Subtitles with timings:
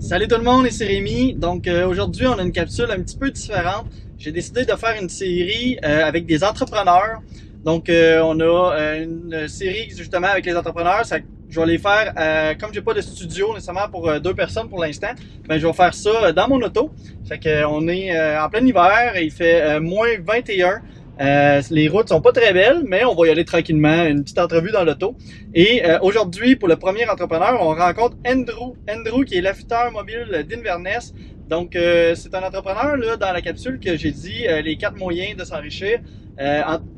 [0.00, 1.34] Salut tout le monde, c'est Rémi.
[1.34, 3.86] Donc euh, aujourd'hui, on a une capsule un petit peu différente.
[4.18, 7.20] J'ai décidé de faire une série euh, avec des entrepreneurs.
[7.64, 11.02] Donc euh, on a une série justement avec les entrepreneurs.
[11.48, 12.14] Je vais les faire
[12.58, 15.12] comme j'ai pas de studio nécessairement pour deux personnes pour l'instant.
[15.48, 16.90] Ben je vais faire ça dans mon auto.
[17.28, 20.80] Fait que on est en plein hiver et il fait moins 21.
[21.20, 24.04] Euh, les routes sont pas très belles, mais on va y aller tranquillement.
[24.04, 25.16] Une petite entrevue dans l'auto.
[25.54, 28.74] Et euh, aujourd'hui, pour le premier entrepreneur, on rencontre Andrew.
[28.88, 31.12] Andrew, qui est l'affûteur mobile d'Inverness.
[31.48, 35.36] Donc, euh, c'est un entrepreneur là, dans la capsule que j'ai dit les quatre moyens
[35.36, 36.00] de s'enrichir.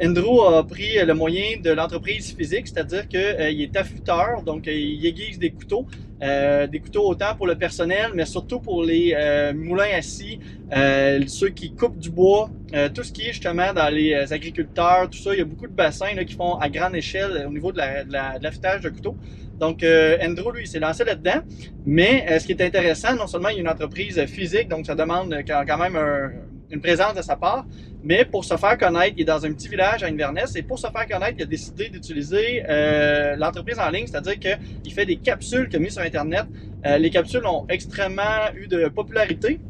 [0.00, 5.38] Andrew a pris le moyen de l'entreprise physique, c'est-à-dire qu'il est affûteur, donc il aiguise
[5.38, 5.86] des couteaux.
[6.22, 10.38] Euh, des couteaux autant pour le personnel, mais surtout pour les euh, moulins assis,
[10.74, 12.50] euh, ceux qui coupent du bois,
[12.94, 15.32] tout ce qui est justement dans les agriculteurs, tout ça.
[15.32, 17.78] Il y a beaucoup de bassins là, qui font à grande échelle au niveau de
[17.78, 18.38] la, de, la,
[18.78, 19.16] de couteaux.
[19.60, 21.42] Donc, Andrew, lui, s'est lancé là-dedans.
[21.86, 24.96] Mais ce qui est intéressant, non seulement il y a une entreprise physique, donc ça
[24.96, 26.32] demande quand même un,
[26.74, 27.64] une présence de sa part,
[28.02, 30.78] mais pour se faire connaître, il est dans un petit village à Inverness et pour
[30.78, 35.16] se faire connaître, il a décidé d'utiliser euh, l'entreprise en ligne, c'est-à-dire qu'il fait des
[35.16, 36.44] capsules qu'il a mis sur Internet.
[36.84, 39.60] Euh, les capsules ont extrêmement eu de popularité.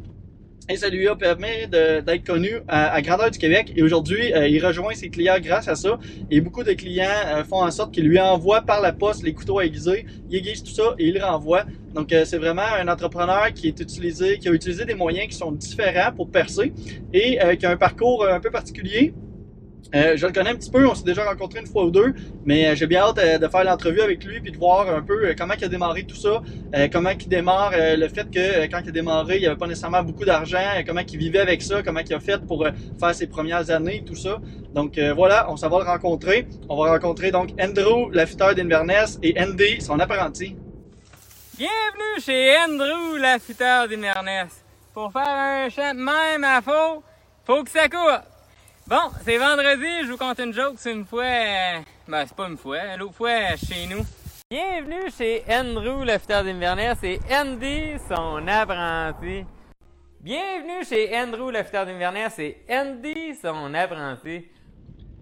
[0.67, 3.71] Et ça lui a permis d'être connu à, à, grandeur du Québec.
[3.75, 5.99] Et aujourd'hui, euh, il rejoint ses clients grâce à ça.
[6.31, 9.33] Et beaucoup de clients euh, font en sorte qu'il lui envoie par la poste les
[9.33, 10.07] couteaux aiguisés.
[10.29, 11.65] Il aiguise tout ça et il renvoie.
[11.93, 15.37] Donc, euh, c'est vraiment un entrepreneur qui est utilisé, qui a utilisé des moyens qui
[15.37, 16.73] sont différents pour percer
[17.13, 19.13] et qui a un parcours un peu particulier.
[19.93, 22.13] Euh, je le connais un petit peu, on s'est déjà rencontré une fois ou deux,
[22.43, 25.01] mais euh, j'ai bien hâte euh, de faire l'entrevue avec lui puis de voir un
[25.01, 26.41] peu comment il a démarré tout ça,
[26.91, 30.03] comment il démarre le fait que quand il a démarré, il n'y avait pas nécessairement
[30.03, 32.65] beaucoup d'argent, comment il vivait avec ça, comment il a fait pour
[32.99, 34.39] faire ses premières années, tout ça.
[34.73, 36.47] Donc voilà, on s'en va le rencontrer.
[36.69, 40.55] On va rencontrer donc Andrew, l'affûteur d'Inverness, et Andy, son apprenti.
[41.57, 44.63] Bienvenue chez Andrew, l'affûteur d'Inverness.
[44.93, 47.03] Pour faire un chant même à faux,
[47.45, 48.34] faut que ça court.
[48.87, 51.23] Bon, c'est vendredi, je vous conte une joke, c'est une fois...
[51.23, 54.05] Euh, ben, c'est pas une fois, l'autre fois chez nous.
[54.47, 59.43] Bienvenue chez Andrew, l'affûteur d'Inverness, et Andy, son apprenti.
[60.21, 64.45] Bienvenue chez Andrew, l'affûteur d'Inverness, et Andy, son apprenti.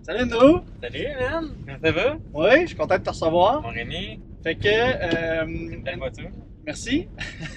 [0.01, 0.59] Salut Andrew!
[0.81, 1.56] Salut, man!
[1.66, 2.18] Comment ça va?
[2.34, 3.62] Oui, je suis content de te recevoir.
[3.62, 4.19] Mon Rémi.
[4.44, 4.68] Fait que...
[4.68, 5.45] Euh,
[5.81, 6.31] Belle voiture.
[6.66, 7.07] Merci.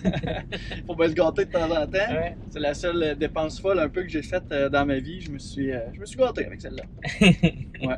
[0.86, 1.92] Faut bien se gâter de temps en temps.
[1.92, 2.36] Ouais.
[2.50, 5.20] C'est la seule dépense folle un peu que j'ai faite euh, dans ma vie.
[5.20, 6.82] Je me suis, euh, je me suis gâté avec celle-là.
[7.20, 7.96] ouais.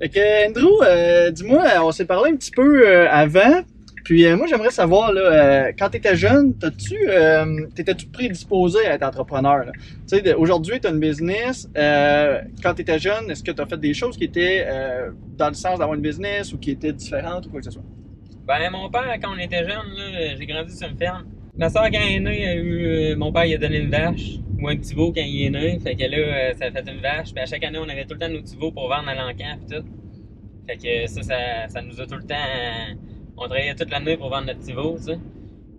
[0.00, 3.62] Fait que Andrew, euh, dis-moi, on s'est parlé un petit peu euh, avant.
[4.04, 6.96] Puis euh, moi, j'aimerais savoir, là, euh, quand tu étais jeune, t'as-tu,
[7.74, 9.64] t'étais-tu prédisposé à être entrepreneur?
[10.08, 11.68] Tu sais, aujourd'hui, tu as une business.
[11.74, 14.66] quand tu étais jeune, est-ce que tu as fait des choses qui étaient
[15.38, 17.84] dans le sens d'avoir une business ou qui étaient différentes ou quoi que ce soit?
[18.46, 21.24] Ben, mon père, quand on était jeune, j'ai grandi sur une ferme.
[21.56, 23.90] Ma soeur, quand elle est née, a eu, euh, mon père, il a donné une
[23.90, 25.78] vache, ou un petit veau quand il est né.
[25.78, 27.32] Fait que là, euh, ça a fait une vache.
[27.32, 29.56] Puis à chaque année, on avait tout le temps nos petits pour vendre à l'encan
[29.62, 29.84] et tout.
[30.66, 32.34] Fait que ça, ça, nous a tout le temps.
[32.34, 32.94] Euh,
[33.36, 34.96] on travaillait toute l'année pour vendre notre petit veau.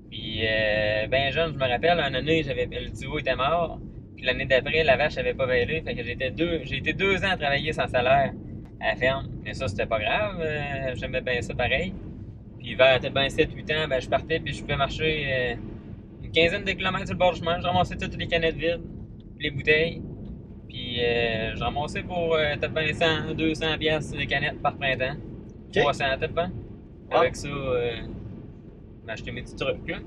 [0.10, 3.80] Puis, euh, ben jeune, je me rappelle, une année, le petit était mort.
[4.16, 5.82] Puis l'année d'après, la vache avait pas veillé.
[5.82, 8.34] Fait que j'étais deux, j'ai été deux ans à travailler sans salaire
[8.80, 9.28] à la ferme.
[9.44, 10.44] Mais ça, c'était pas grave.
[10.96, 11.94] J'aimais bien ça pareil.
[12.66, 15.56] Puis vers bien 7-8 ans, ben, je partais puis je pouvais marcher euh,
[16.24, 17.60] une quinzaine de kilomètres sur le bord du chemin.
[17.60, 18.82] Je ramassais toutes les canettes vides,
[19.40, 20.02] les bouteilles.
[20.68, 25.16] Puis euh, je ramassais pour euh, peut-être bien 100, 200 piastres les canettes par printemps.
[25.68, 25.80] Ok.
[25.80, 26.48] 300 peut-être pas.
[27.12, 27.20] Ah.
[27.20, 27.92] Avec ça, euh,
[29.06, 29.98] m'acheter mes petits trucs là.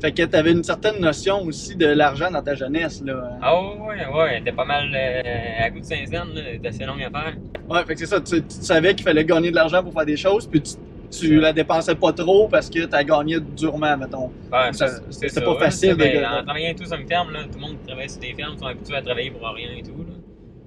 [0.00, 3.38] Fait que tu avais une certaine notion aussi de l'argent dans ta jeunesse, là.
[3.42, 6.42] Ah ouais, ouais, elle était pas mal euh, à goût de 5 cents, là.
[6.64, 7.36] Assez long à faire.
[7.68, 8.20] Ouais, fait que c'est ça.
[8.20, 10.76] Tu, tu savais qu'il fallait gagner de l'argent pour faire des choses, puis tu,
[11.10, 14.30] tu la dépensais pas trop parce que tu as gagné durement, mettons.
[14.50, 16.26] Ben, c'était c'est pas facile de c'est- gagner.
[16.26, 18.56] En travaillant tout sur une ferme, là, tout le monde qui travaille sur des fermes
[18.58, 20.04] sont habitués à travailler pour rien et tout.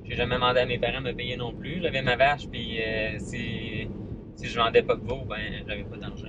[0.06, 1.80] J'ai jamais demandé à mes parents de me payer non plus.
[1.82, 3.88] J'avais ma vache, puis euh, si,
[4.36, 5.38] si je vendais pas de veau, ben
[5.68, 6.28] j'avais pas d'argent.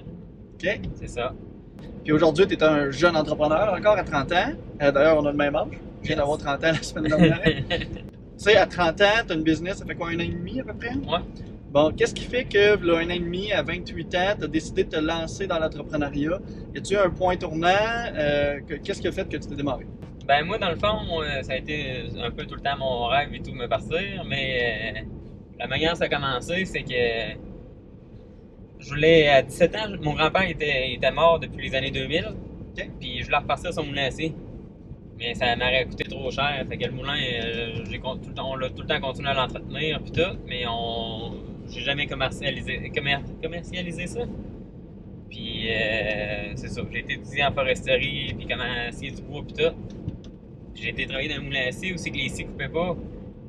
[0.54, 0.80] OK?
[0.94, 1.32] C'est ça.
[2.04, 4.52] Puis aujourd'hui, tu es un jeune entrepreneur, encore à 30 ans.
[4.82, 5.66] Euh, D'ailleurs, on a le même âge.
[6.02, 7.40] Je viens d'avoir 30 ans la semaine dernière.
[7.70, 7.86] tu
[8.36, 10.60] sais, à 30 ans, tu as une business, ça fait quoi, un an et demi
[10.60, 10.90] à peu près?
[10.94, 11.18] Ouais.
[11.72, 14.48] Bon, qu'est-ce qui fait que, là, un an et demi, à 28 ans, tu as
[14.48, 16.38] décidé de te lancer dans l'entrepreneuriat?
[16.74, 17.68] Y a-tu un point tournant?
[18.14, 19.86] Euh, que- Qu'est-ce qui a fait que tu t'es démarré?
[20.26, 20.98] Ben moi, dans le fond,
[21.42, 24.94] ça a été un peu tout le temps mon rêve et tout me partir, mais
[24.98, 25.00] euh,
[25.58, 27.38] la manière ça a commencé, c'est que
[28.78, 32.26] je voulais, à 17 ans, mon grand-père était, était mort depuis les années 2000,
[32.76, 32.90] Ok.
[33.00, 34.34] puis je voulais repartir son moulin à scie.
[35.18, 38.56] Mais ça m'aurait coûté trop cher, fait que le moulin, euh, tout le temps, on
[38.56, 41.32] l'a tout le temps continué à l'entretenir puis tout, mais on,
[41.72, 44.20] j'ai jamais commercialisé, commer- commercialisé ça.
[45.30, 49.54] Puis euh, c'est ça, j'ai été étudié en foresterie, puis comment scier du bois, puis
[49.64, 49.74] tout.
[50.74, 52.96] Puis j'ai été travailler dans un moulin à scie aussi que les scies coupaient pas.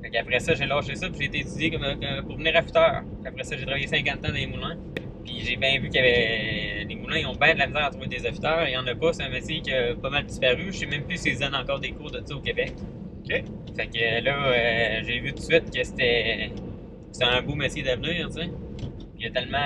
[0.01, 3.03] Fait qu'après ça, j'ai lâché ça, puis j'ai été étudié comme, euh, pour venir affûteur.
[3.25, 4.77] Après ça, j'ai travaillé 50 ans dans les moulins.
[5.23, 6.85] Puis j'ai bien vu qu'il y avait.
[6.87, 8.67] Les moulins, ils ont bien de la misère à trouver des affûteurs.
[8.67, 10.65] Il y en a pas, c'est un métier qui a pas mal disparu.
[10.67, 12.73] Je sais même plus s'ils donnent encore des cours de ça au Québec.
[13.23, 13.43] OK.
[13.75, 16.51] Fait que là, euh, j'ai vu tout de suite que c'était.
[17.13, 18.49] C'était un beau métier d'avenir, tu sais.
[19.17, 19.57] Il y a tellement.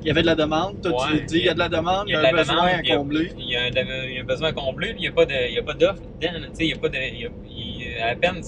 [0.00, 1.68] Il y avait de la demande, toi tu Ouais, dis, il y a de la
[1.68, 3.32] demande, il y a, un besoin à puis il y a- combler.
[3.36, 6.32] Il y, a un, besoin à combler, puis il n'y a pas d'offre dedans.
[6.48, 6.96] Tu sais, il n'y a pas de.
[6.96, 8.40] il y a- il- à peine.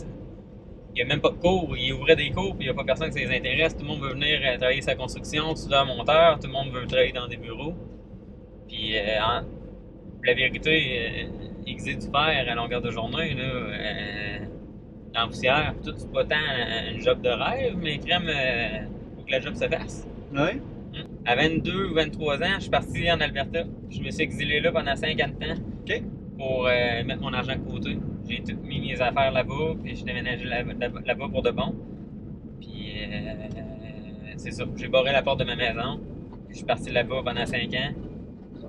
[0.94, 1.74] Il n'y a même pas de cours.
[1.76, 3.74] Il ouvrait des cours, puis il n'y a pas personne qui les intéresse.
[3.76, 6.38] Tout le monde veut venir euh, travailler sa construction, soudeur monteur.
[6.38, 7.74] Tout le monde veut travailler dans des bureaux.
[8.68, 9.42] Puis, euh, en-
[10.24, 13.42] la vérité, euh, du fer à longueur de journée, là.
[13.42, 14.38] euh,
[15.16, 18.78] en poussière, tout, c'est pas tant un job de rêve, mais crème, euh,
[19.16, 20.06] faut que la job se fasse.
[20.34, 20.54] Ouais.
[20.54, 21.06] Hmm.
[21.26, 23.64] À 22 ou 23 ans, je suis parti en Alberta.
[23.90, 25.54] Je me suis exilé là pendant 50 ans
[25.86, 26.02] OK.
[26.38, 27.96] pour euh, mettre mon argent de côté.
[28.28, 31.74] J'ai tout mis mes affaires là-bas, puis je déménagé là- là- là-bas pour de bon.
[32.60, 33.34] Puis euh,
[34.36, 35.98] c'est ça, j'ai barré la porte de ma maison.
[36.46, 37.92] Puis je suis parti là-bas pendant 5 ans.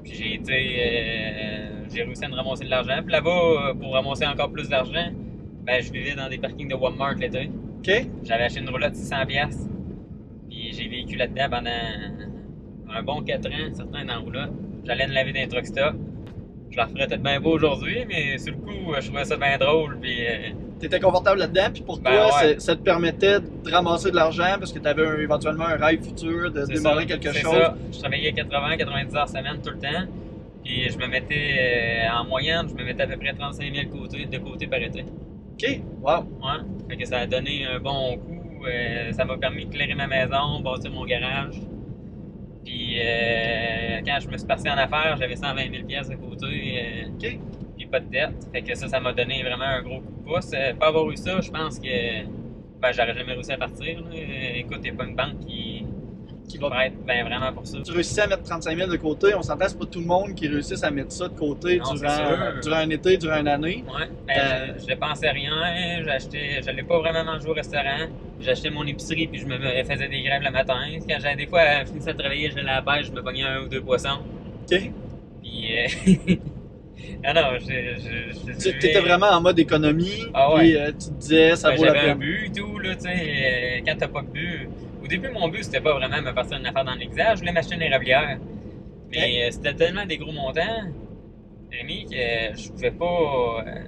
[0.03, 0.53] Puis j'ai été.
[0.53, 2.99] euh, j'ai réussi à me ramasser de l'argent.
[3.03, 3.29] Puis là-bas,
[3.69, 5.11] euh, pour ramasser encore plus d'argent,
[5.65, 7.49] ben, je vivais dans des parkings de Walmart l'été.
[7.79, 7.91] OK.
[8.23, 9.67] J'avais acheté une roulotte de 600 pièces.
[10.49, 11.69] Puis j'ai vécu là-dedans pendant
[12.95, 14.51] un bon 4 ans, certains dans la roulotte.
[14.85, 15.95] J'allais me laver dans les truck stop.
[16.69, 19.57] Je la referais peut-être bien beau aujourd'hui, mais sur le coup, je trouvais ça bien
[19.57, 19.97] drôle.
[20.01, 20.49] Puis euh,
[20.79, 22.59] T'étais confortable là-dedans, puis pour Ben toi, ouais.
[22.59, 26.51] ça te permettait de ramasser de l'argent parce que tu avais éventuellement un rêve futur
[26.51, 27.53] de démarrer ça, quelque c'est chose.
[27.53, 27.77] ça.
[27.93, 30.07] Je travaillais 80-90 heures semaine tout le temps.
[30.63, 33.87] Puis je me mettais, euh, en moyenne, je me mettais à peu près 35 000
[33.89, 35.05] côté, de côté par été.
[35.53, 35.81] OK.
[36.01, 36.23] Wow.
[36.41, 36.61] Ouais.
[36.89, 38.65] Fait que ça a donné un bon coup.
[38.65, 41.55] euh, ça m'a permis de clairer ma maison, bâtir mon garage.
[42.65, 46.45] Puis euh, quand je me suis parti en affaires, j'avais 120 000 pièces de côté.
[47.05, 47.39] euh, OK.
[47.77, 48.49] Puis pas de dette.
[48.51, 50.51] Fait que ça, ça m'a donné vraiment un gros coup de pouce.
[50.53, 52.23] Euh, pas avoir eu ça, je pense que
[52.81, 53.99] ben, j'aurais jamais réussi à partir.
[54.01, 54.09] là.
[54.55, 55.82] Écoute, il n'y a pas une banque qui,
[56.53, 57.77] Qui qui va va être ben, vraiment pour ça.
[57.83, 60.35] tu réussissais à mettre 35 000 de côté, on s'entend, c'est pas tout le monde
[60.35, 62.13] qui réussisse à mettre ça de côté Non, durant,
[62.61, 63.83] durant un été, durant une année.
[63.87, 68.07] Ouais, ben, Euh, je, je dépensais rien, j'achetais, n'allais pas vraiment manger au restaurant.
[68.39, 70.75] J'achetais mon épicerie puis je me faisais des grèves le matin.
[71.09, 73.61] Quand j'avais des fois fini de travailler, j'allais à la pêche, je me pognais un
[73.63, 74.19] ou deux poissons.
[74.71, 74.91] OK.
[75.41, 76.35] Puis euh...
[77.25, 80.59] ah non, je, Tu étais vraiment en mode économie, Ah ouais.
[80.59, 82.17] puis euh, tu te disais, ça Ben, vaut la J'avais un peine.
[82.19, 83.09] but et tout, là, tu sais.
[83.09, 84.69] euh, quand t'as pas de but.
[85.03, 87.35] Au début, mon but, c'était pas vraiment me partir une affaire dans l'exergue.
[87.35, 88.37] Je voulais m'acheter une érablière.
[89.11, 90.85] Mais euh, c'était tellement des gros montants,
[91.71, 93.63] Rémi, que je pouvais pas.
[93.67, 93.83] euh,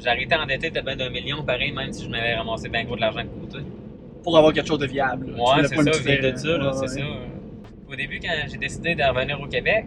[0.00, 3.00] J'arrêtais endetté de ben d'un million, pareil, même si je m'avais ramassé bien gros de
[3.00, 3.64] l'argent de côté.
[4.22, 5.30] Pour avoir quelque chose de viable.
[5.30, 5.36] là.
[5.56, 6.32] Ouais, c'est ça, de
[6.66, 7.92] ouais, c'est ouais.
[7.92, 9.86] Au début, quand j'ai décidé de revenir au Québec,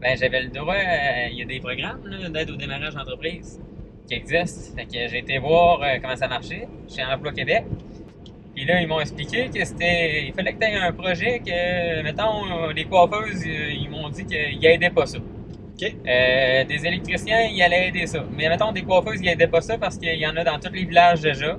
[0.00, 2.00] ben j'avais le droit, à- il y a des programmes
[2.32, 3.60] d'aide au démarrage d'entreprise
[4.06, 4.74] qui existent.
[4.76, 7.64] Fait que j'ai été voir euh, comment ça marchait chez Emploi Québec.
[8.58, 10.26] Puis là, ils m'ont expliqué que c'était.
[10.26, 14.26] Il fallait que tu aies un projet que, mettons, les coiffeuses, euh, ils m'ont dit
[14.26, 15.18] qu'ils aidaient pas ça.
[15.18, 15.84] OK.
[15.84, 18.24] Euh, des électriciens, ils allaient aider ça.
[18.36, 20.72] Mais mettons, des coiffeuses, ils aidaient pas ça parce qu'il y en a dans tous
[20.72, 21.56] les villages déjà.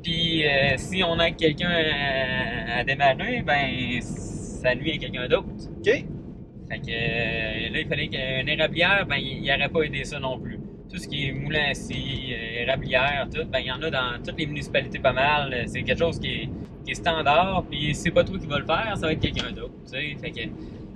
[0.00, 5.48] Puis euh, si on aide quelqu'un à, à démarrer, ben ça nuit à quelqu'un d'autre.
[5.78, 5.86] OK.
[5.86, 10.38] Fait que euh, là, il fallait qu'un érablière, ben il n'aurait pas aidé ça non
[10.38, 10.60] plus.
[10.90, 13.90] Tout ce qui est moulin à scie, euh, érablière, tout, ben il y en a
[13.90, 15.54] dans toutes les municipalités pas mal.
[15.66, 16.48] C'est quelque chose qui est,
[16.84, 19.52] qui est standard, puis c'est pas toi qui vas le faire, ça va être quelqu'un
[19.52, 19.74] d'autre.
[19.84, 20.40] Tu sais, fait que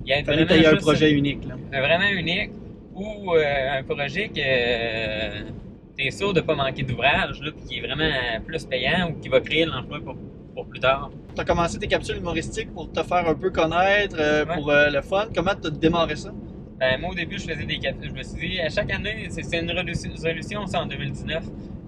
[0.05, 1.45] il y a vraiment un projet unique.
[1.47, 1.81] Là.
[1.81, 2.51] vraiment unique
[2.95, 5.43] ou euh, un projet que euh,
[5.97, 8.11] tu es sûr de pas manquer d'ouvrage, puis qui est vraiment
[8.47, 10.17] plus payant ou qui va créer de l'emploi pour,
[10.55, 11.11] pour plus tard.
[11.35, 14.55] Tu as commencé tes capsules humoristiques pour te faire un peu connaître, euh, Ouais.
[14.55, 15.27] pour le fun.
[15.35, 16.33] Comment tu as démarré ça?
[16.83, 17.79] Ben, moi, au début, je faisais des.
[17.81, 21.45] Je me suis dit, à chaque année, c'est une résolu- résolution, c'est en 2019.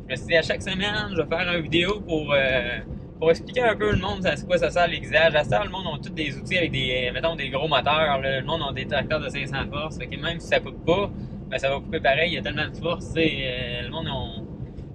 [0.06, 2.78] Je me suis dit, à chaque semaine, je vais faire une vidéo pour, euh,
[3.18, 5.34] pour expliquer un peu le monde à quoi ça sert l'exage.
[5.34, 8.20] À ça, le monde a tous des outils avec des, mettons, des gros moteurs.
[8.22, 9.98] Le monde a des tracteurs de 500 forces.
[9.98, 11.10] Même si ça coupe pas,
[11.50, 12.30] ben, ça va couper pareil.
[12.30, 13.12] Il y a tellement de force.
[13.16, 14.46] euh, le monde, ont-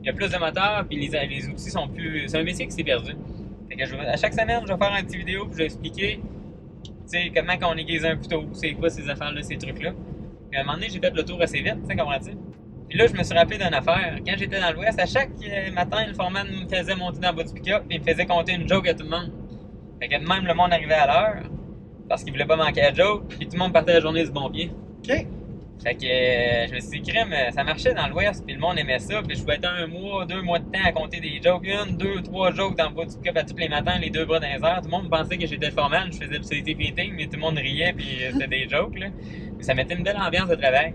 [0.01, 2.24] il y a plus de moteurs, puis les, les outils sont plus.
[2.29, 3.12] C'est un métier qui s'est perdu.
[3.70, 5.65] Fait que je à chaque semaine, je vais faire une petite vidéo, puis je vais
[5.65, 6.22] expliquer
[7.10, 9.92] sais, comment qu'on aiguise un couteau, c'est quoi ces affaires-là, ces trucs-là.
[10.50, 12.32] Puis à un moment donné, j'ai fait le tour assez vite, tu sais, comprends-tu?
[12.89, 14.18] Puis là, je me suis rappelé d'une affaire.
[14.25, 17.36] Quand j'étais dans l'Ouest, à chaque euh, matin, le foreman me faisait monter dans le
[17.36, 19.32] bas du pick-up et il me faisait compter une joke à tout le monde.
[20.01, 21.44] Fait que même le monde arrivait à l'heure
[22.08, 24.32] parce qu'il voulait pas manquer la joke, puis tout le monde partait la journée du
[24.32, 24.72] bon pied.
[25.84, 28.78] Fait que euh, je me suis dit, crème, ça marchait dans l'Ouest, puis le monde
[28.78, 31.40] aimait ça, puis je pouvais être un mois, deux mois de temps à compter des
[31.42, 34.10] jokes, une, deux, trois jokes dans le bas du cup à tous les matins, les
[34.10, 34.82] deux bras dans les airs.
[34.82, 37.40] Tout le monde pensait que j'étais formel, je faisais du safety painting, mais tout le
[37.40, 39.08] monde riait, puis euh, c'était des jokes, là.
[39.58, 40.94] Mais ça mettait une belle ambiance de travail.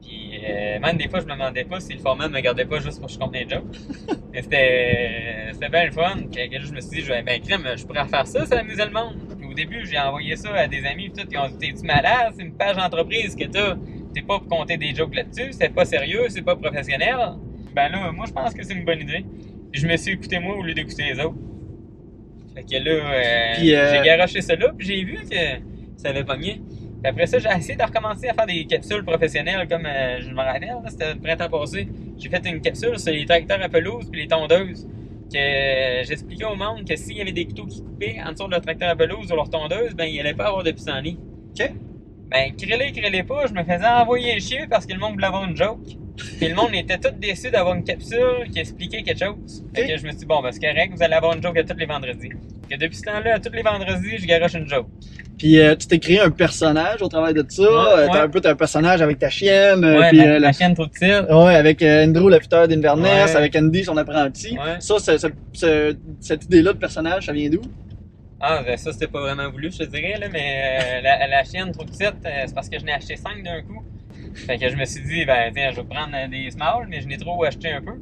[0.00, 2.78] Puis euh, même des fois, je me demandais pas si le foreman me gardait pas
[2.78, 3.64] juste pour que je compte des jokes.
[4.32, 6.16] Mais c'était, c'était bien le fun.
[6.32, 9.16] Que je me suis dit, ben crème, je pourrais faire ça, ça amusait le monde.
[9.38, 11.84] Puis au début, j'ai envoyé ça à des amis, pis tout, qui ont dit, t'es-tu
[11.84, 12.32] malade?
[12.36, 13.74] C'est une page d'entreprise que t'as.
[14.14, 17.16] T'es pas pour compter des jokes là-dessus, c'est pas sérieux, c'est pas professionnel.
[17.74, 19.24] Ben là, moi, je pense que c'est une bonne idée.
[19.70, 21.36] Puis je me suis écouté moi au lieu d'écouter les autres.
[22.54, 25.36] Fait que là, euh, euh, j'ai garoché ça là, puis j'ai vu que
[25.96, 26.60] ça avait pogné.
[27.02, 30.30] Puis après ça, j'ai essayé de recommencer à faire des capsules professionnelles comme euh, je
[30.30, 31.88] me rappelle, c'était le printemps passé.
[32.18, 34.86] J'ai fait une capsule sur les tracteurs à pelouse puis les tondeuses.
[35.32, 38.50] Que j'expliquais au monde que s'il y avait des couteaux qui coupaient en dessous de
[38.50, 41.20] leur tracteur à pelouse ou leur tondeuse, ben il allait pas avoir de pissenlit.
[41.56, 41.70] OK.
[42.30, 45.44] Ben, crélez, crélez pas, je me faisais envoyer chier parce que le monde voulait avoir
[45.44, 45.80] une joke.
[46.38, 49.64] Puis le monde était tout déçu d'avoir une capsule qui expliquait quelque chose.
[49.74, 51.56] Fait que je me suis dit, bon, ben c'est correct, vous allez avoir une joke
[51.58, 52.28] à tous les vendredis.
[52.70, 54.86] Que depuis ce temps-là, à tous les vendredis, je garoche une joke.
[55.38, 57.62] Puis euh, tu t'es créé un personnage au travers de ça.
[57.62, 58.18] Ouais, Euh, T'as ouais.
[58.20, 59.82] un peu un personnage avec ta chienne.
[59.82, 61.02] euh, Ouais, puis, la, euh, la chaîne trop petite.
[61.30, 63.36] Ouais, avec Andrew, l'affûteur d'Inverness, Ouais.
[63.36, 64.56] avec Andy, son apprenti.
[64.80, 64.96] Ça,
[66.20, 67.62] cette idée-là de personnage, ça vient d'où?
[68.42, 71.44] Ah, ben ça, c'était pas vraiment voulu, je te dirais, là, mais euh, la, la
[71.44, 73.84] chienne trop petite, euh, c'est parce que je n'ai acheté 5 d'un coup.
[74.34, 77.06] Fait que je me suis dit, ben, tiens, je vais prendre des small, mais je
[77.06, 78.00] n'ai trop acheté un peu.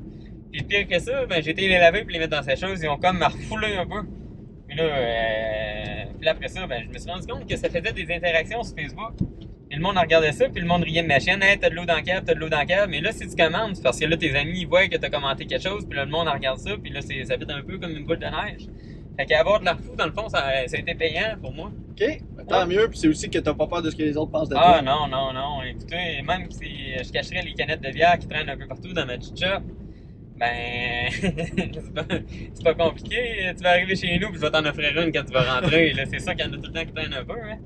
[0.53, 2.81] Puis pire que ça, ben, j'ai été les laver puis les mettre dans ces choses,
[2.81, 4.07] ils ont comme refoulé un peu.
[4.69, 7.93] Puis là, euh, puis après ça, ben, je me suis rendu compte que ça faisait
[7.93, 9.15] des interactions sur Facebook.
[9.69, 11.43] Puis le monde regardait ça, puis le monde riait de ma chaîne.
[11.43, 12.89] Hey, t'as de l'eau dans le cave, t'as de l'eau dans le cave.
[12.89, 15.69] Mais là, si tu commandes, parce que là, tes amis, voient que t'as commenté quelque
[15.69, 18.05] chose, puis là, le monde regarde ça, puis là, ça fait un peu comme une
[18.05, 18.69] boule de neige.
[19.19, 21.71] Fait qu'avoir de la fou, dans le fond, ça, ça a été payant pour moi.
[21.91, 21.99] OK?
[22.37, 22.67] Ben, tant Ouais.
[22.77, 24.55] mieux, puis c'est aussi que t'as pas peur de ce que les autres pensent de
[24.57, 24.83] Ah toi.
[24.83, 25.63] non, non, non.
[25.69, 29.05] Écoutez, même si je cacherais les canettes de bière qui traînent un peu partout dans
[29.07, 29.61] ma petite shop,
[30.39, 33.51] ben, c'est pas, pas compliqué.
[33.57, 35.93] Tu vas arriver chez nous puis je vais t'en offrir une quand tu vas rentrer.
[36.11, 37.33] C'est ça qu'il y en a tout le temps qui traînent un peu.
[37.43, 37.59] Hein.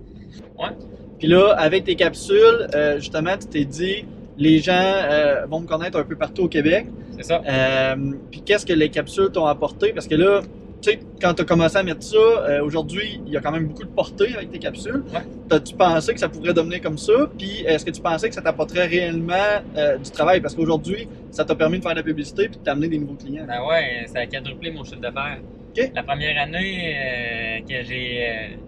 [0.58, 0.74] Ouais.
[1.18, 4.06] Puis là, avec tes capsules, euh, justement, tu t'es dit,
[4.38, 6.86] les gens euh, vont me connaître un peu partout au Québec.
[7.18, 7.42] C'est ça.
[7.46, 7.96] Euh,
[8.30, 9.92] puis qu'est-ce que les capsules t'ont apporté?
[9.92, 10.40] Parce que là,
[10.82, 13.52] tu sais, quand tu as commencé à mettre ça, euh, aujourd'hui, il y a quand
[13.52, 15.04] même beaucoup de portée avec tes capsules.
[15.14, 15.20] Ouais.
[15.48, 17.12] T'as-tu pensé que ça pourrait devenir comme ça?
[17.38, 20.40] Puis est-ce que tu pensais que ça t'apporterait réellement euh, du travail?
[20.40, 23.14] Parce qu'aujourd'hui, ça t'a permis de faire de la publicité puis de t'amener des nouveaux
[23.14, 23.44] clients.
[23.46, 25.38] Ben ouais, ça a quadruplé mon chiffre d'affaires.
[25.70, 25.90] OK.
[25.94, 28.58] La première année euh, que j'ai.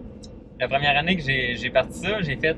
[0.59, 2.55] la première année que j'ai parti ça, j'ai fait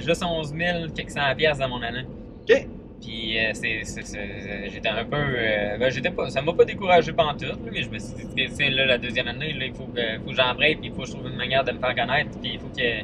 [0.00, 1.14] juste 11 000 quelques
[1.58, 2.04] dans mon année.
[2.42, 2.68] OK.
[3.00, 3.82] Puis euh, c'est-
[4.72, 5.16] j'étais un peu.
[5.16, 8.46] euh, ben, j'étais pas, ça m'a pas découragé pantoute, là, mais je me suis dit
[8.50, 11.02] c'est là, la deuxième année, là, il faut que, faut que j'embraye, puis il faut
[11.02, 13.02] que je trouve une manière de me faire connaître, puis il faut que,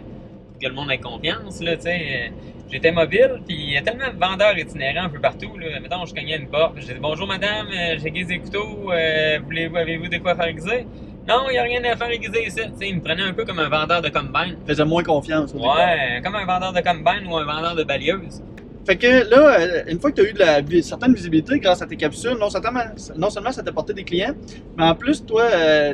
[0.61, 1.61] que le monde ait confiance.
[1.63, 2.01] Là, tu sais.
[2.01, 2.29] Euh,
[2.73, 5.57] J'étais mobile, puis il y a tellement de vendeurs itinérants un peu partout.
[5.59, 5.79] Là.
[5.81, 9.77] Mettons, je cognais une porte, je disais Bonjour madame, euh, j'ai des couteaux, euh, voulez-vous,
[9.77, 10.87] avez-vous de quoi faire aiguiser?
[11.29, 12.61] Non, il n'y a rien à faire aiguiser ici.
[12.63, 14.57] Tu sais, il me prenait un peu comme un vendeur de combine.
[14.67, 15.53] Faisait moins confiance.
[15.55, 15.77] au départ.
[15.77, 18.43] Ouais, comme un vendeur de combine ou un vendeur de balieuse.
[18.87, 21.81] Fait que là, euh, une fois que tu as eu de la certaine visibilité grâce
[21.81, 22.81] à tes capsules, non seulement,
[23.17, 24.35] non seulement ça t'a porté des clients,
[24.77, 25.45] mais en plus, toi,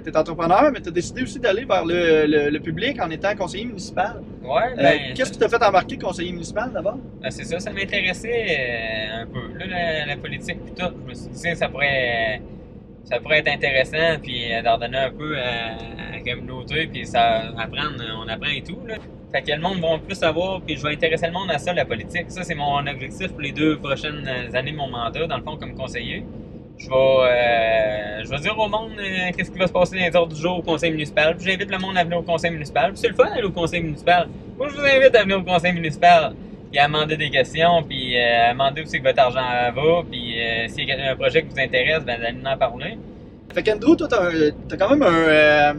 [0.02, 3.08] tu es entrepreneur, mais tu as décidé aussi d'aller vers le, le- le public en
[3.10, 4.20] étant conseiller municipal.
[4.42, 4.98] Ouais, Euh, ben.
[5.14, 6.98] Qu'est-ce qui t'a fait embarquer conseiller municipal d'abord?
[7.22, 9.58] Ben, c'est ça, ça m'intéressait euh, un peu.
[9.58, 12.42] Là, la, la politique puis tout, je me suis dit, ça pourrait,
[13.04, 17.06] ça pourrait être intéressant, puis euh, d'en donner un peu à, à la communauté, puis
[17.06, 18.78] ça apprendre, on apprend et tout.
[18.86, 18.96] Là.
[19.32, 21.72] Fait que le monde va plus savoir, puis je vais intéresser le monde à ça,
[21.72, 22.26] la politique.
[22.28, 25.56] Ça, c'est mon objectif pour les deux prochaines années de mon mandat, dans le fond,
[25.56, 26.24] comme conseiller.
[26.78, 30.04] Je vais, euh, je vais dire au monde euh, qu'est-ce qui va se passer dans
[30.04, 31.36] les ordres du jour au conseil municipal.
[31.38, 32.92] J'invite le monde à venir au conseil municipal.
[32.94, 34.28] C'est le fun d'aller au conseil municipal.
[34.56, 36.34] Moi, je vous invite à venir au conseil municipal
[36.70, 40.40] puis à demander des questions, puis euh, à demander où que votre argent va, puis
[40.40, 42.98] euh, s'il y a un projet qui vous intéresse, ben d'aller en parler.
[43.52, 45.74] Fait qu'Andrew, toi, t'as quand même un,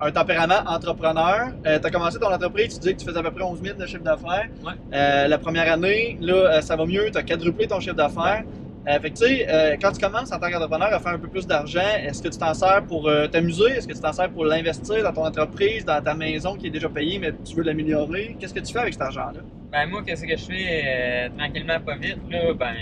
[0.00, 1.48] un tempérament entrepreneur.
[1.66, 3.78] Euh, t'as commencé ton entreprise, tu disais que tu faisais à peu près 11 000
[3.78, 4.48] de chiffre d'affaires.
[4.64, 4.72] Ouais.
[4.92, 8.44] Euh, la première année, là, euh, ça va mieux, t'as quadruplé ton chiffre d'affaires.
[8.88, 11.28] Euh, fait que tu sais, quand tu commences en tant qu'entrepreneur à faire un peu
[11.28, 13.72] plus d'argent, est-ce que tu t'en sers pour t'amuser?
[13.72, 16.70] Est-ce que tu t'en sers pour l'investir dans ton entreprise, dans ta maison qui est
[16.70, 18.36] déjà payée, mais tu veux l'améliorer?
[18.40, 19.40] Qu'est-ce que tu fais avec cet argent-là?
[19.70, 22.74] Ben moi, qu'est-ce que je fais tranquillement, pas vite, là, ben...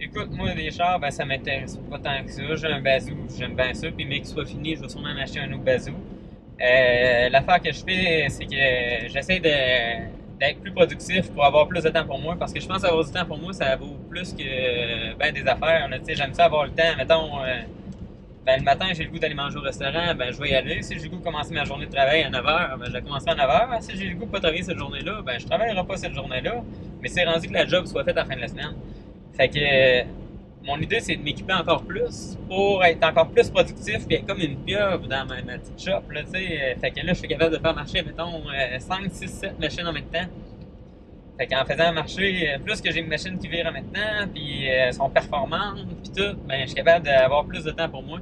[0.00, 2.42] Écoute, moi, des chars, ben ça m'intéresse pas tant que ça.
[2.56, 5.38] J'ai un bazou, j'aime bien ça, puis mais qu'il soit fini, je vais sûrement m'acheter
[5.38, 5.92] un autre bazou.
[6.60, 11.88] Euh, L'affaire que je fais, c'est que j'essaie d'être plus productif pour avoir plus de
[11.88, 14.32] temps pour moi, parce que je pense avoir du temps pour moi, ça vaut plus
[14.32, 15.88] que ben, des affaires.
[16.08, 17.42] J'aime ça avoir le temps, mettons...
[17.44, 17.60] euh,
[18.44, 20.82] ben, le matin, j'ai le goût d'aller manger au restaurant, ben, je vais y aller.
[20.82, 23.00] Si j'ai le goût de commencer ma journée de travail à 9h, ben, je vais
[23.02, 23.80] commencer à 9h.
[23.82, 26.62] Si j'ai le goût de pas travailler cette journée-là, ben, je travaillerai pas cette journée-là.
[27.00, 28.74] Mais c'est rendu que la job soit faite à la fin de la semaine.
[29.36, 30.02] Fait que
[30.64, 34.40] mon idée, c'est de m'équiper encore plus pour être encore plus productif puis être comme
[34.40, 36.76] une pieuvre dans ma, petite shop, là, tu sais.
[36.80, 39.86] Fait que là, je suis capable de faire marcher, mettons, euh, 5, 6, 7 machines
[39.86, 40.28] en même temps.
[41.38, 44.28] Fait qu'en faisant marcher, euh, plus que j'ai une machine qui vire en même temps,
[44.32, 48.02] puis euh, sont performantes, puis tout, ben, je suis capable d'avoir plus de temps pour
[48.02, 48.20] moi.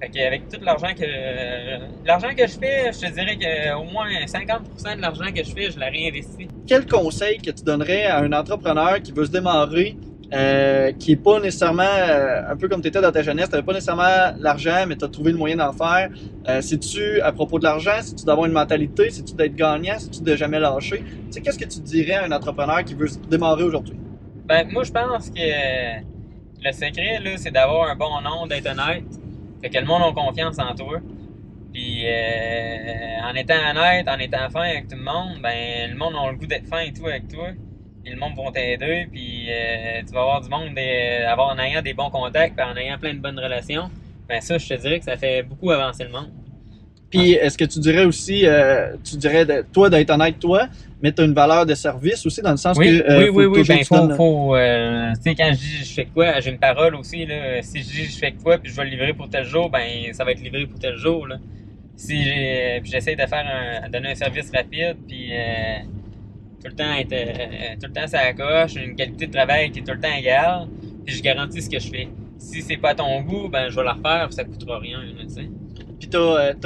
[0.00, 3.84] Fait qu'avec tout l'argent que euh, l'argent que je fais, je te dirais que au
[3.84, 6.48] moins 50% de l'argent que je fais, je la réinvestis.
[6.66, 9.96] Quel conseil que tu donnerais à un entrepreneur qui veut se démarrer,
[10.32, 13.62] euh, qui est pas nécessairement euh, un peu comme tu étais dans ta jeunesse, tu
[13.62, 16.10] pas nécessairement l'argent, mais tu as trouvé le moyen d'en faire.
[16.48, 20.34] Euh, C'est-tu à propos de l'argent, c'est-tu d'avoir une mentalité, c'est-tu d'être gagnant, c'est-tu de
[20.34, 21.04] jamais lâcher?
[21.32, 24.00] Qu'est-ce que tu dirais à un entrepreneur qui veut démarrer aujourd'hui?
[24.46, 25.40] Ben, moi, je pense que
[26.64, 29.04] le secret, là, c'est d'avoir un bon nom, d'être honnête.
[29.60, 30.98] Fait que le monde a confiance en toi.
[31.72, 36.14] Puis, euh, en étant honnête, en étant fin avec tout le monde, ben, le monde
[36.16, 37.48] a le goût d'être fin et tout avec toi.
[38.06, 39.08] Puis, le monde va t'aider.
[39.10, 42.64] Puis, euh, tu vas avoir du monde, des, avoir en ayant des bons contacts, puis
[42.64, 43.90] en ayant plein de bonnes relations.
[44.28, 46.30] Ben, ça, je te dirais que ça fait beaucoup avancer le monde.
[47.10, 50.68] Puis est-ce que tu dirais aussi, euh, tu dirais de, toi d'être honnête toi,
[51.02, 53.28] mais tu as une valeur de service aussi dans le sens Oui, que euh, oui,
[53.28, 56.50] oui, oui, ben, tu faut, faut euh, sais, quand je dis je fais quoi, j'ai
[56.50, 57.60] une parole aussi, là.
[57.62, 60.12] Si je dis je fais quoi, puis je vais le livrer pour tel jour, ben,
[60.12, 61.36] ça va être livré pour tel jour, là.
[61.96, 62.22] Si
[62.84, 63.46] j'essaie de faire
[63.84, 65.30] un, donner un service rapide, puis
[66.62, 66.94] tout le temps
[67.80, 70.68] tout le ça coche, une qualité de travail qui est tout le temps égale,
[71.04, 72.08] puis je garantis ce que je fais.
[72.38, 75.28] Si c'est pas à ton goût, ben, je vais la refaire, ça coûtera rien, tu
[75.28, 75.48] sais.
[76.06, 76.18] Puis t'as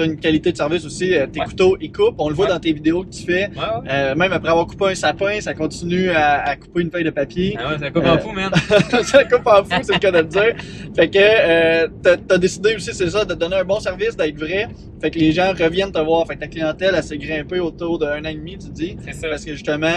[0.03, 1.47] euh, une qualité de service aussi, euh, tes Ouais.
[1.47, 2.51] couteaux ils coupent, on le voit Ouais.
[2.53, 3.49] dans tes vidéos que tu fais.
[3.49, 3.91] Ouais.
[3.91, 7.11] Euh, même après avoir coupé un sapin, ça continue à, à couper une feuille de
[7.11, 7.57] papier.
[7.59, 8.51] Ah ouais, ça coupe Euh, en fou, man.
[9.03, 10.55] ça coupe en fou, c'est le cas de le dire.
[10.95, 14.39] Fait que euh, t'as as décidé aussi, c'est ça, de donner un bon service, d'être
[14.39, 14.69] vrai.
[15.01, 16.27] Fait que les gens reviennent te voir.
[16.27, 18.97] Fait que ta clientèle, elle s'est grimpée autour d'un an et demi, tu dis.
[19.03, 19.29] C'est ça.
[19.31, 19.89] Parce que justement,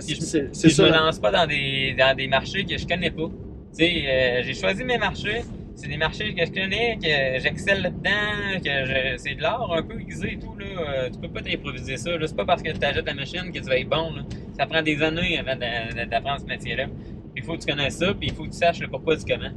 [0.00, 0.20] c'est Puis
[0.70, 0.96] je me ça.
[0.98, 3.22] lance pas dans des, dans des marchés que je connais pas.
[3.78, 5.42] Tu sais, euh, j'ai choisi mes marchés.
[5.78, 9.82] C'est des marchés que je connais, que j'excelle là-dedans, que je, c'est de l'art un
[9.82, 10.56] peu aiguisé et tout.
[10.58, 10.64] Là.
[10.66, 12.16] Euh, tu peux pas t'improviser ça.
[12.16, 12.26] là.
[12.26, 14.14] C'est pas parce que tu achètes la machine que tu vas être bon.
[14.14, 14.22] Là.
[14.58, 16.86] Ça prend des années avant d'a- d'a- d'apprendre ce métier-là.
[17.36, 19.24] Il faut que tu connaisses ça, puis il faut que tu saches le pourquoi du
[19.26, 19.50] comment.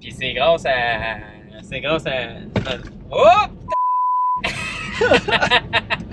[0.00, 1.18] Puis c'est grâce à.
[1.62, 2.12] C'est grâce à.
[3.12, 3.26] Oh!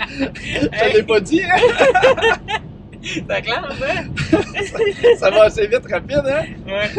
[0.10, 1.58] Je l'ai pas dit, hein?
[3.28, 4.04] Ça classe, hein?
[5.17, 6.44] Ça va assez vite, rapide, hein?
[6.67, 6.89] Ouais.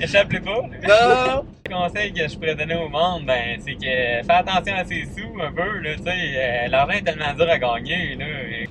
[0.00, 0.62] Échappe-le pas.
[0.88, 1.26] là.
[1.36, 3.80] Non, conseil que je pourrais donner au monde, ben, c'est que
[4.26, 8.16] fais attention à ses sous un peu, euh, l'argent est tellement dur à gagner,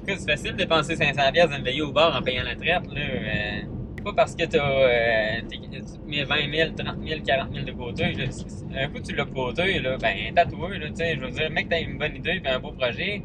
[0.08, 3.02] c'est facile de dépenser 500 pièces d'une veillée au bar en payant la traite, là.
[3.02, 3.62] euh,
[4.04, 7.72] pas parce que t'as, euh, t'es- tu mets 20 000, 30 000, 40 000 de
[7.72, 8.14] côté,
[8.74, 11.98] Un coup, tu l'as de côté, là, ben, tatoué, je veux dire, mec, t'as une
[11.98, 13.22] bonne idée pis un beau projet,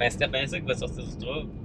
[0.00, 1.10] ben, c'était bien ça qui va sortir du.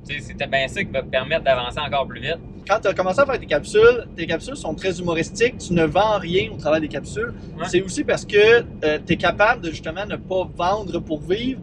[0.07, 2.37] Tu sais, c'était bien ça qui va te permettre d'avancer encore plus vite.
[2.67, 5.57] Quand tu as commencé à faire tes capsules, tes capsules sont très humoristiques.
[5.57, 7.33] Tu ne vends rien au travers des capsules.
[7.57, 7.65] Ouais.
[7.67, 8.61] C'est aussi parce que
[9.05, 11.61] tu es capable de justement ne pas vendre pour vivre.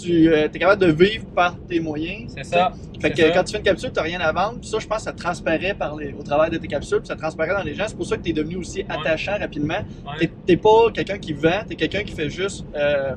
[0.00, 2.32] Tu es capable de vivre par tes moyens.
[2.34, 2.72] C'est ça.
[3.02, 3.30] Fait que ça.
[3.30, 4.60] quand tu fais une capsule, tu n'as rien à vendre.
[4.60, 7.06] Puis ça, je pense que ça transparaît par les, au travers de tes capsules, puis
[7.08, 7.84] ça transparaît dans les gens.
[7.86, 9.74] C'est pour ça que tu es devenu aussi attachant rapidement.
[10.06, 10.16] Ouais.
[10.20, 13.14] T'es- T'es pas quelqu'un qui vend, tu es quelqu'un qui fait juste euh,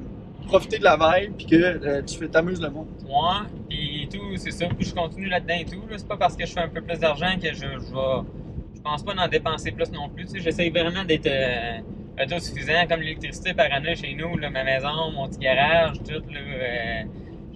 [0.48, 2.88] profiter de la vibe, puis que euh, tu t'amuses le monde.
[3.08, 4.68] moi, puis tout, c'est ça.
[4.68, 5.82] Puis je continue là-dedans et tout.
[5.96, 8.28] C'est pas parce que je fais un peu plus d'argent que je, je vais.
[8.76, 10.26] Je pense pas d'en dépenser plus non plus.
[10.26, 15.12] Tu sais, j'essaie vraiment d'être euh, autosuffisant, comme l'électricité par année chez nous, ma maison,
[15.14, 16.14] mon petit garage, tout.
[16.14, 17.04] Là, euh,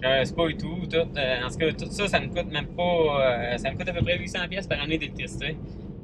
[0.00, 0.86] j'ai un spa et tout.
[0.88, 3.58] tout euh, en tout cas, tout ça, ça me coûte même pas.
[3.58, 5.56] ça me coûte à peu près 800 pièces par année d'électricité.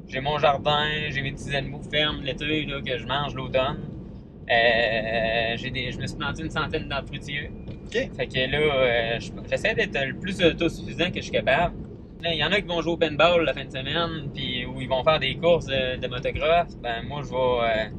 [0.09, 3.79] J'ai mon jardin, j'ai mes petits animaux fermes l'été là, que je mange l'automne.
[4.49, 7.49] Euh, j'ai des, je me suis planté une centaine d'arbres fruitiers.
[7.85, 7.93] OK.
[8.15, 11.75] Fait que là, euh, je- j'essaie d'être le plus autosuffisant que je suis capable.
[12.25, 14.79] Il y en a qui vont jouer au paintball la fin de semaine, puis où
[14.81, 16.77] ils vont faire des courses de, de motocross.
[16.81, 17.35] Ben moi, je vais.
[17.35, 17.89] Euh,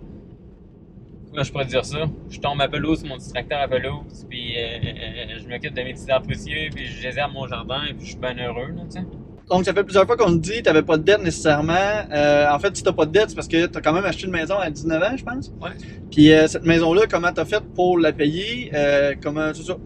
[1.31, 2.07] comment je pourrais dire ça?
[2.31, 5.93] Je tombe à pelouse sur mon distracteur à pelouse, puis euh, je m'occupe de mes
[5.93, 8.93] petits arbres fruitiers, puis je désherbe mon jardin, puis je suis bien heureux, là, tu
[9.01, 9.07] sais.
[9.51, 11.75] Donc, ça fait plusieurs fois qu'on te dit que t'avais pas de dette nécessairement.
[12.13, 14.25] Euh, en fait, si t'as pas de dette, c'est parce que t'as quand même acheté
[14.25, 15.53] une maison à 19 ans, je pense.
[15.61, 15.71] Ouais.
[16.11, 18.71] Puis euh, cette maison-là, comment t'as fait pour la payer?
[18.75, 19.77] Euh, comment, c'est ça?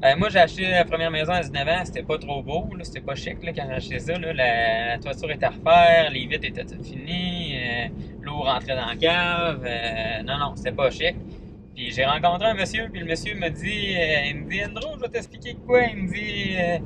[0.00, 2.82] Ben, moi, j'ai acheté la première maison à 19 ans, c'était pas trop beau, là,
[2.82, 4.18] c'était pas chic là, quand j'ai acheté ça.
[4.18, 7.86] Là, la, la toiture était à refaire, les vitres étaient toutes finies, euh,
[8.20, 9.62] l'eau rentrait dans la cave.
[9.64, 11.14] euh, non, non, c'était pas chic.
[11.76, 14.96] Puis j'ai rencontré un monsieur, puis le monsieur me dit, euh, il me dit, Andrew,
[14.96, 15.82] je vais t'expliquer quoi.
[15.84, 16.78] Il me dit, euh,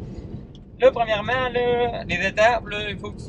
[0.80, 3.24] là, premièrement, là, les étapes, là, il faut que tu...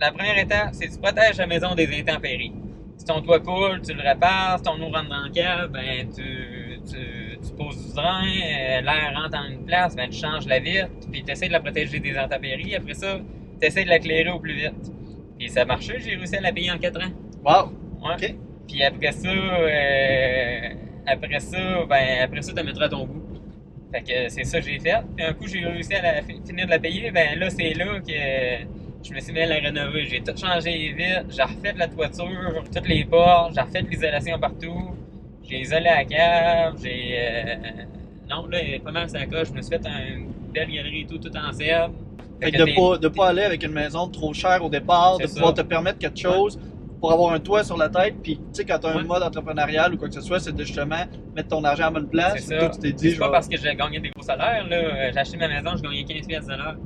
[0.00, 2.52] La première étape, c'est que tu protèges la maison des intempéries.
[2.96, 4.58] Si ton toit coule, tu le répares.
[4.58, 8.22] Si ton eau rentre dans le cave, ben, tu, tu, tu poses du drain.
[8.24, 10.88] euh, L'air rentre en une place, ben, tu changes la vitre.
[11.10, 12.74] Puis tu essaies de la protéger des intempéries.
[12.74, 13.18] Après ça,
[13.60, 14.92] t'essaies de l'éclairer au plus vite.
[15.38, 17.10] Puis ça a marché, j'ai réussi à la payer en 4 ans.
[17.44, 17.72] Wow!
[18.04, 18.14] Ouais.
[18.14, 18.34] OK.
[18.68, 20.68] Puis après ça, euh,
[21.06, 23.21] après ça, ben après ça, tu mettras à ton goût.
[23.92, 25.00] Fait que c'est ça que j'ai fait.
[25.16, 27.10] Puis un coup, j'ai réussi à la, finir de la payer.
[27.10, 30.06] Ben là, c'est là que je me suis mis à la rénover.
[30.06, 31.26] J'ai tout changé vite.
[31.30, 33.54] J'ai refait la toiture, toutes les portes.
[33.54, 34.92] J'ai refait l'isolation partout.
[35.48, 36.74] J'ai isolé la cave.
[36.82, 37.14] J'ai.
[37.18, 37.54] euh,
[38.30, 39.48] Non, là, pas mal ça coche.
[39.48, 41.92] Je me suis fait une belle galerie et tout, tout en serbe.
[42.40, 44.68] Fait que que de t'es- pas, de pas aller avec une maison trop chère au
[44.70, 45.62] départ, de pouvoir ça.
[45.62, 46.58] te permettre quelque chose
[47.02, 48.14] pour avoir un toit sur la tête.
[48.22, 50.54] Puis, tu sais, quand tu as un mode entrepreneurial ou quoi que ce soit, c'est
[50.54, 52.34] de justement mettre ton argent à bonne place.
[52.46, 52.68] C'est ça.
[52.70, 54.64] tu t'es dit, C'est je pas parce que j'ai gagné des gros salaires.
[54.68, 54.76] là.
[54.76, 56.76] Euh, J'ai acheté ma maison, je gagnais 15 pièces de l'heure.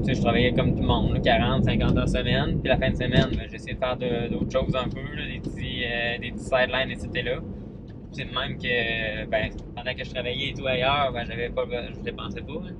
[0.00, 2.60] Tu sais, je travaillais comme tout le monde, là, 40, 50 heures semaine.
[2.60, 5.26] Puis la fin de semaine, ben, j'ai essayé de faire d'autres choses un peu, là,
[5.26, 7.08] des petits, euh, des petits sidelines, etc.
[7.38, 11.48] Puis C'est de même que ben, pendant que je travaillais et tout ailleurs, ben, j'avais
[11.48, 11.62] pas,
[11.94, 12.52] je dépensais pas.
[12.68, 12.74] hein.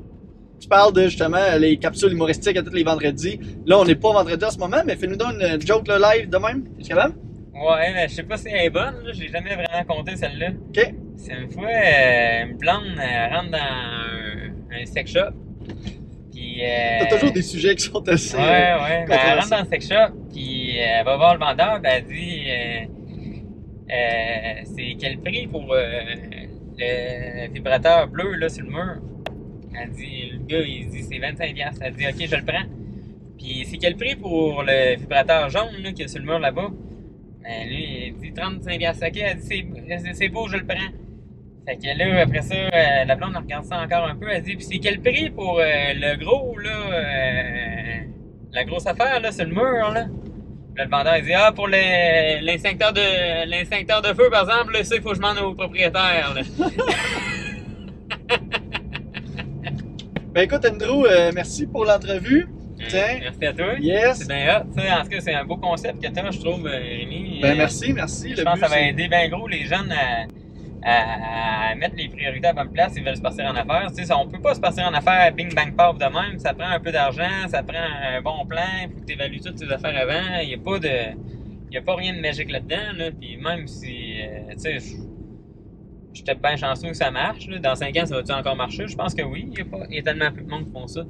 [0.61, 3.39] Tu parles de justement les capsules humoristiques à tous les vendredis.
[3.67, 6.29] Là, on n'est pas vendredi en ce moment, mais fais-nous donc une joke là, live
[6.31, 6.65] de même.
[6.79, 7.15] Es-tu capable?
[7.55, 9.13] Ouais, mais je sais pas si elle est bonne, là.
[9.13, 10.49] j'ai jamais vraiment compté celle-là.
[10.69, 10.95] OK.
[11.17, 15.31] C'est une fois, euh, une blonde elle rentre dans un, un sex shop.
[16.33, 16.63] Puis.
[16.63, 18.37] euh, T'as toujours des sujets qui sont assez.
[18.37, 19.05] Ouais, euh, ouais.
[19.09, 21.93] Ben, elle rentre dans le sex shop, puis euh, elle va voir le vendeur, puis
[21.95, 22.85] elle dit euh,
[23.91, 25.81] euh, C'est quel prix pour euh,
[26.79, 28.97] le vibrateur bleu là sur le mur?
[29.81, 31.55] Elle dit Le gars, il dit C'est 25$.
[31.55, 31.83] piastres.
[31.85, 32.65] Elle dit Ok, je le prends.
[33.39, 36.71] Puis c'est quel prix pour le vibrateur jaune là, qui est sur le mur là-bas?
[37.43, 38.79] Ben, lui, il dit 35$.
[38.79, 39.05] piastres.
[39.07, 39.67] Ok, elle dit
[40.15, 40.77] C'est- beau, je le prends.
[41.69, 44.29] Fait que là, après ça, euh, la blonde regarde ça encore un peu.
[44.31, 48.05] Elle dit, puis c'est quel prix pour euh, le gros, là, euh,
[48.53, 50.07] la grosse affaire, là, sur le mur, là?
[50.77, 53.01] Puis le vendeur, il dit, ah, pour l'instincteur de,
[54.09, 56.43] de feu, par exemple, là, ça, il faut que je demande au propriétaire, là.
[60.37, 62.47] Ben écoute, Andrew, euh, merci pour l'entrevue.
[62.91, 63.21] Tiens.
[63.23, 63.73] Merci à toi.
[63.81, 64.19] Yes.
[64.19, 64.65] C'est bien hot.
[64.79, 67.39] En tout cas, c'est un beau concept que t'as, je trouve, euh, Rémi.
[67.41, 68.33] Ben Euh, merci, merci.
[68.33, 70.27] Je Le pense but, que ça va aider bien gros les jeunes à,
[70.83, 73.91] à- à mettre les priorités à bonne place s'ils veulent se passer en affaires.
[73.97, 76.39] Tu on peut pas se passer en affaires bing bang paf de même.
[76.39, 79.41] Ça prend un peu d'argent, ça prend un bon plan, il faut que tu évalues
[79.41, 80.39] toutes tes affaires avant.
[80.43, 81.17] Il n'y a pas de.
[81.73, 82.93] Il a pas rien de magique là-dedans.
[82.99, 83.07] Là.
[83.19, 84.21] Puis même si.
[84.21, 84.97] euh, tu sais,
[86.17, 87.47] j'étais bien chanceux que ça marche.
[87.49, 87.59] Là.
[87.59, 88.87] Dans 5 ans, ça va-tu encore marcher?
[88.89, 89.49] Je pense que oui.
[89.53, 91.03] Il y, a pas- il y a tellement plus de monde qui font ça.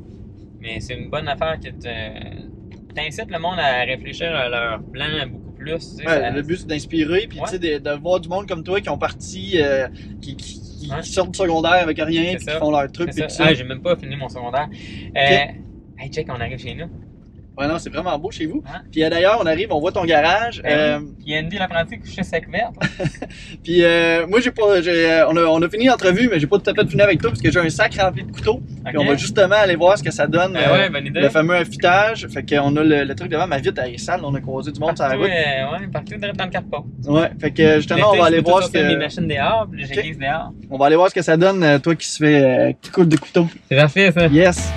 [0.61, 5.07] Mais c'est une bonne affaire que te- t'incites le monde à réfléchir à leur plan
[5.31, 5.75] beaucoup plus.
[5.75, 7.45] tu sais, Ouais, ça- le but c'est d'inspirer, puis Ouais.
[7.47, 9.89] tu sais, de, de voir du monde comme toi qui ont parti, euh,
[10.21, 13.11] qui, qui, qui sortent du secondaire avec rien, puis qui font leur truc.
[13.39, 14.69] Ah, j'ai même pas fini mon secondaire.
[15.17, 15.53] Euh,
[15.99, 16.91] Hey, check, on arrive chez nous.
[17.59, 18.63] Ouais, non, c'est vraiment beau chez vous.
[18.69, 18.83] Hein?
[18.93, 20.61] Puis euh, d'ailleurs, on arrive, on voit ton garage.
[20.63, 21.01] Ben euh.
[21.25, 22.71] Puis Andy l'apprenti couché sec vert.
[23.65, 26.47] puis euh, moi, j'ai pas, j'ai, euh, on, a, on a fini l'entrevue, mais j'ai
[26.47, 28.61] pas tout à fait fini avec toi parce que j'ai un sac rempli de couteaux.
[28.85, 30.53] Puis on va justement aller voir ce que ça donne.
[30.53, 31.21] Ben euh, ouais, bonne idée.
[31.21, 32.27] le fameux affitage.
[32.29, 34.71] Fait qu'on a le, le truc devant ma vitre, elle est sale, on a croisé
[34.71, 35.25] du monde sur la route.
[35.27, 36.85] ouais, partout direct dans le carport.
[37.07, 39.99] Ouais, fait que justement, on va aller voir ce mes que, machines dehors, puis j'ai
[39.99, 40.05] Ok.
[40.05, 40.53] 15 dehors.
[40.71, 43.17] on va aller voir ce que ça donne, toi qui se fait, qui coule de
[43.17, 43.47] couteaux.
[43.71, 44.27] C'est parfait, ça.
[44.27, 44.71] Yes!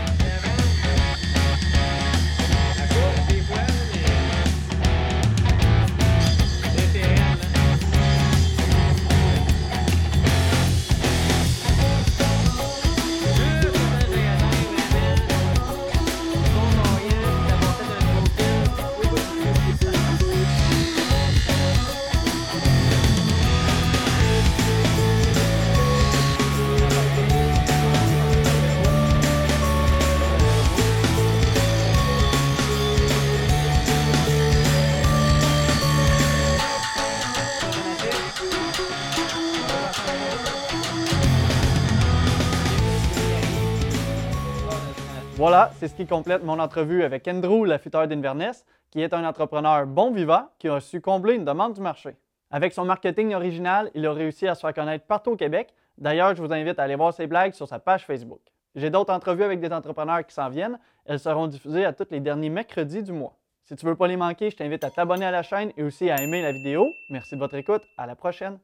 [45.60, 49.86] Voilà, c'est ce qui complète mon entrevue avec Andrew, l'affûteur d'Inverness, qui est un entrepreneur
[49.86, 52.15] bon vivant qui a su combler une demande du marché.
[52.50, 55.74] Avec son marketing original, il a réussi à se faire connaître partout au Québec.
[55.98, 58.39] D'ailleurs, je vous invite à aller voir ses blagues sur sa page Facebook.
[58.74, 60.80] J'ai d'autres entrevues avec des entrepreneurs qui s'en viennent.
[61.04, 63.36] Elles seront diffusées à tous les derniers mercredis du mois.
[63.65, 66.10] Si tu veux pas les manquer, je t'invite à t'abonner à la chaîne et aussi
[66.10, 66.93] à aimer la vidéo.
[67.10, 67.82] Merci de votre écoute.
[67.98, 68.60] À la prochaine.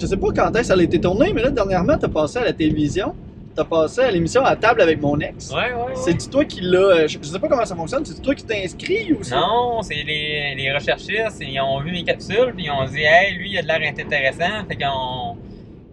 [0.00, 2.38] Je sais pas quand est-ce ça a été tourné, mais là, dernièrement, tu as passé
[2.38, 3.14] à la télévision.
[3.56, 5.50] Tu as passé à l'émission à table avec mon ex.
[5.50, 5.92] Ouais, ouais, ouais.
[5.94, 7.06] C'est-tu toi qui l'as.
[7.06, 8.04] Je je sais pas comment ça fonctionne.
[8.04, 9.34] C'est toi qui t'es inscrit ou c'est.
[9.34, 13.34] Non, c'est les, les recherchistes, ils ont vu mes capsules, puis ils ont dit, hey,
[13.34, 14.66] lui, il a de l'air intéressant.
[14.68, 15.36] Fait qu'on.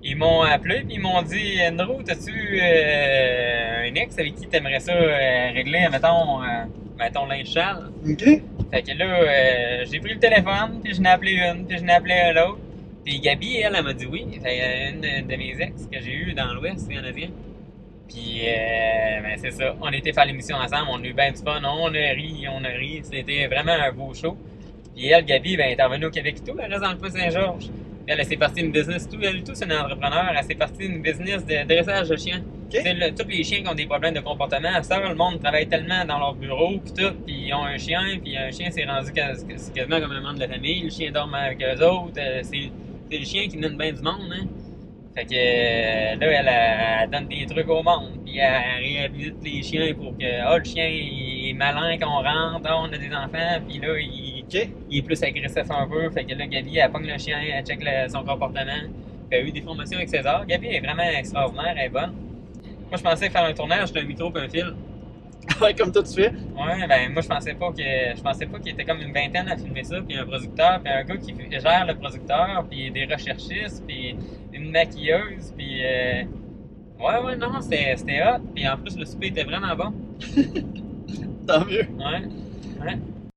[0.06, 4.82] Ils m'ont appelé, puis ils m'ont dit, Andrew, t'as-tu euh, un ex avec qui t'aimerais
[4.82, 6.66] ça euh, régler, mettons, euh,
[7.00, 7.90] mettons linge sale?
[8.06, 8.42] Ok.
[8.72, 11.84] Fait que là, euh, j'ai pris le téléphone, puis je n'ai appelé une, puis je
[11.86, 12.60] n'ai appelé un autre.
[13.06, 14.28] Puis Gabi, elle, elle m'a dit oui.
[14.44, 17.30] Fait que, une de, de mes ex que j'ai eu dans l'Ouest canadien.
[18.14, 19.76] Puis, euh, ben, c'est ça.
[19.82, 22.64] On était faire l'émission ensemble, on a eu bien du fun, on a ri, on
[22.64, 23.02] a ri.
[23.04, 24.38] C'était vraiment un beau show.
[24.96, 27.10] Puis elle, Gabi, ben, est revenue au Québec et tout, elle reste dans le Pas
[27.10, 27.70] Saint-Georges.
[28.06, 30.88] Elle, elle s'est partie d'une business, tout, elle, tout, c'est une entrepreneur, elle s'est partie
[30.88, 32.44] d'une business de dressage de chiens.
[32.74, 36.04] Le- tous les chiens qui ont des problèmes de comportement, ça, le monde travaille tellement
[36.06, 39.12] dans leur bureau, puis tout, puis ils ont un chien, puis un chien s'est rendu
[39.14, 42.72] quasiment comme un membre de la famille, le chien dort avec eux autres, euh, c'est
[43.10, 44.46] c'est le chien qui donne bien du monde, hein.
[45.16, 46.50] Fait que là, elle,
[47.04, 50.64] elle, donne des trucs au monde, puis elle réhabilite les chiens pour que, ah, le
[50.64, 54.44] chien, il est malin quand on rentre, ah, on a des enfants, puis là, il,
[54.44, 54.70] OK.
[54.90, 56.10] il est plus agressif un peu.
[56.10, 58.82] Fait que là, Gabi, elle pogne le chien, elle check le- son comportement.
[59.30, 60.46] Puis elle a eu des formations avec César.
[60.48, 62.14] Gabi est vraiment extraordinaire, elle est bonne.
[62.90, 64.74] Moi, je pensais faire un tournage d'un micro et un fil.
[65.62, 66.30] Ouais, comme toi tu fais.
[66.30, 69.48] Ouais, ben moi, je pensais pas que je pensais pas qu'il était comme une vingtaine
[69.48, 73.06] à filmer ça, puis un producteur, puis un gars qui gère le producteur, puis des
[73.06, 74.16] recherchistes, puis
[74.54, 76.24] une maquilleuse, puis euh...
[77.00, 78.42] ouais, ouais, non, c'était c'était hot.
[78.56, 79.94] Puis en plus, le souper était vraiment bon.
[81.48, 81.88] Tant mieux.
[81.98, 82.24] Ouais,
[82.86, 83.00] ouais.